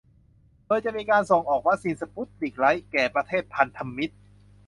[0.65, 4.15] โดยจะมีการส่งออกวัคซีนสปุตนิก ไลท์ แก่ประเทศพันธมิตร